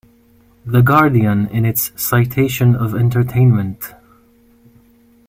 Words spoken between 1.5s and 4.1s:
its citation of Entertainment!